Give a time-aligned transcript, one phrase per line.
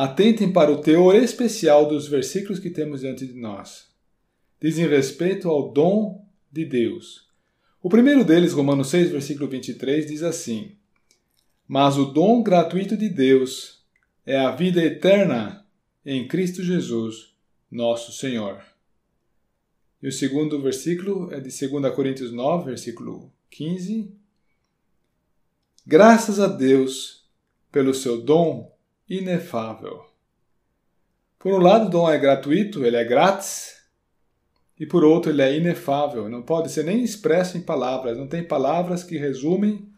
[0.00, 3.88] Atentem para o teor especial dos versículos que temos diante de nós.
[4.62, 7.26] Dizem respeito ao dom de Deus.
[7.82, 10.76] O primeiro deles, Romanos 6, versículo 23, diz assim:
[11.66, 13.84] Mas o dom gratuito de Deus
[14.24, 15.66] é a vida eterna
[16.06, 17.34] em Cristo Jesus,
[17.68, 18.62] nosso Senhor.
[20.00, 24.14] E o segundo versículo é de 2 Coríntios 9, versículo 15.
[25.84, 27.28] Graças a Deus
[27.72, 28.77] pelo seu dom
[29.08, 30.04] inefável.
[31.38, 33.78] Por um lado, o dom é gratuito, ele é grátis,
[34.78, 38.44] e por outro, ele é inefável, não pode ser nem expresso em palavras, não tem
[38.44, 39.88] palavras que resumem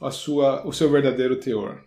[0.00, 1.84] a sua, o seu verdadeiro teor.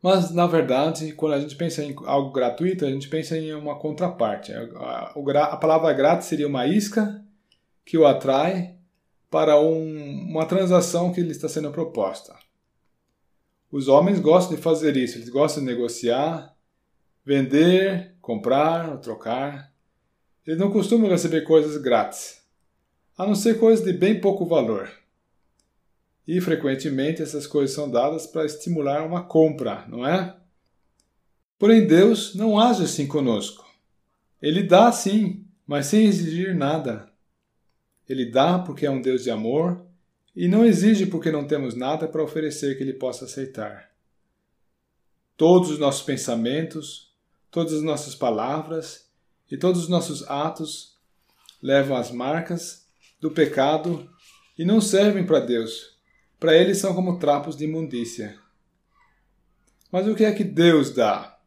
[0.00, 3.78] Mas, na verdade, quando a gente pensa em algo gratuito, a gente pensa em uma
[3.78, 4.52] contraparte.
[4.52, 7.22] A, palavra grátis seria uma isca
[7.84, 8.76] que o atrai
[9.28, 12.34] para um, uma transação que lhe está sendo proposta.
[13.70, 16.56] Os homens gostam de fazer isso, eles gostam de negociar,
[17.24, 19.70] vender, comprar trocar.
[20.46, 22.42] Eles não costumam receber coisas grátis,
[23.16, 24.90] a não ser coisas de bem pouco valor.
[26.26, 30.34] E frequentemente essas coisas são dadas para estimular uma compra, não é?
[31.58, 33.66] Porém, Deus não age assim conosco.
[34.40, 37.10] Ele dá sim, mas sem exigir nada.
[38.08, 39.87] Ele dá porque é um Deus de amor
[40.34, 43.90] e não exige porque não temos nada para oferecer que ele possa aceitar.
[45.36, 47.14] Todos os nossos pensamentos,
[47.50, 49.08] todas as nossas palavras
[49.50, 50.96] e todos os nossos atos
[51.62, 52.86] levam as marcas
[53.20, 54.08] do pecado
[54.58, 55.98] e não servem para Deus.
[56.38, 58.38] Para ele são como trapos de imundícia.
[59.90, 61.38] Mas o que é que Deus dá?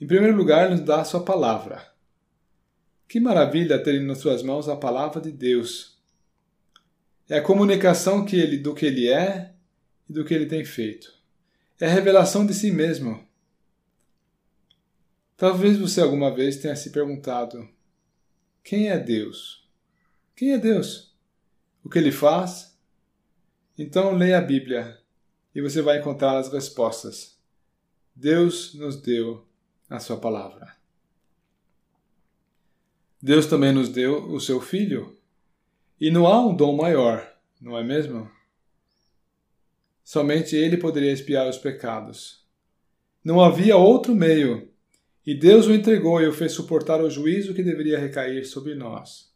[0.00, 1.92] Em primeiro lugar, nos dá a sua palavra.
[3.08, 5.91] Que maravilha ter nas suas mãos a palavra de Deus
[7.28, 9.54] é a comunicação que ele, do que ele é
[10.08, 11.12] e do que ele tem feito.
[11.80, 13.26] É a revelação de si mesmo.
[15.36, 17.68] Talvez você alguma vez tenha se perguntado:
[18.62, 19.68] quem é Deus?
[20.36, 21.14] Quem é Deus?
[21.84, 22.78] O que ele faz?
[23.76, 25.00] Então leia a Bíblia
[25.54, 27.36] e você vai encontrar as respostas.
[28.14, 29.46] Deus nos deu
[29.88, 30.76] a sua palavra.
[33.20, 35.16] Deus também nos deu o seu Filho,
[36.02, 38.28] e não há um dom maior, não é mesmo?
[40.02, 42.44] Somente ele poderia expiar os pecados.
[43.22, 44.68] Não havia outro meio,
[45.24, 49.32] e Deus o entregou e o fez suportar o juízo que deveria recair sobre nós.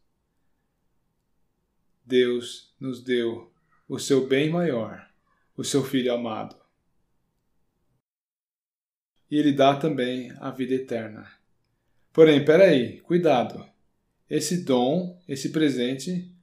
[2.04, 3.48] Deus nos deu
[3.88, 5.08] o seu bem maior,
[5.56, 6.56] o seu Filho amado.
[9.30, 11.30] E ele dá também a vida eterna.
[12.12, 13.64] Porém, peraí, cuidado.
[14.28, 16.34] Esse dom, esse presente,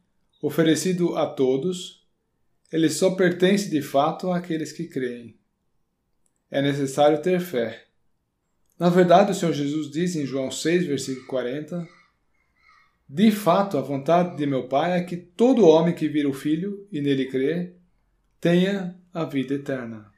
[0.44, 2.06] oferecido a todos,
[2.70, 5.40] ele só pertence de fato àqueles que creem.
[6.52, 7.88] É necessário ter fé.
[8.78, 11.88] Na verdade, o Senhor Jesus diz em João 6, versículo 40:
[13.08, 16.86] De fato, a vontade de meu Pai é que todo homem que vira o Filho
[16.92, 17.76] e nele crê
[18.42, 20.12] tenha a vida eterna.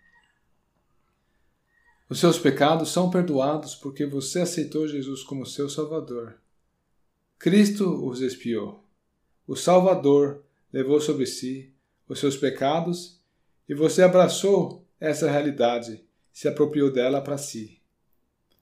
[2.09, 6.40] Os seus pecados são perdoados porque você aceitou Jesus como seu Salvador.
[7.38, 8.84] Cristo os expiou.
[9.48, 11.74] O Salvador levou sobre si
[12.08, 13.22] os seus pecados
[13.68, 17.80] e você abraçou essa realidade, se apropriou dela para si.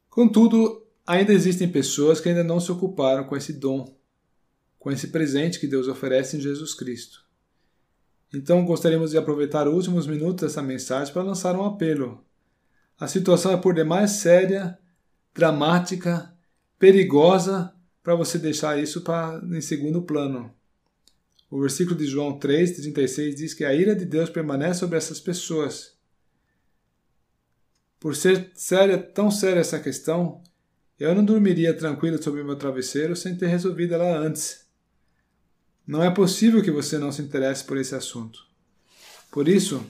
[0.09, 3.97] Contudo, ainda existem pessoas que ainda não se ocuparam com esse dom,
[4.77, 7.23] com esse presente que Deus oferece em Jesus Cristo.
[8.33, 12.23] Então gostaríamos de aproveitar os últimos minutos dessa mensagem para lançar um apelo.
[12.99, 14.77] A situação é por demais séria,
[15.33, 16.33] dramática,
[16.77, 20.53] perigosa para você deixar isso para em segundo plano.
[21.53, 25.19] O versículo de João 3, 36 diz que a ira de Deus permanece sobre essas
[25.19, 25.93] pessoas.
[27.99, 30.41] Por ser séria, tão séria essa questão,
[30.99, 34.65] eu não dormiria tranquilo sobre o meu travesseiro sem ter resolvido ela antes.
[35.85, 38.47] Não é possível que você não se interesse por esse assunto.
[39.31, 39.85] Por isso,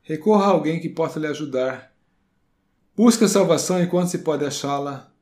[0.00, 1.94] recorra a alguém que possa lhe ajudar.
[2.96, 5.14] Busque a salvação enquanto se pode achá-la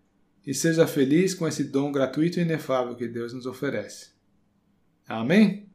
[0.46, 4.12] e seja feliz com esse dom gratuito e inefável que Deus nos oferece.
[5.08, 5.68] Amém?